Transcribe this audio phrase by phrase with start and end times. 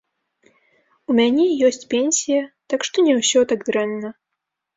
[1.13, 2.41] У мяне ёсць пенсія,
[2.75, 4.09] так што не ўсё так дрэнна.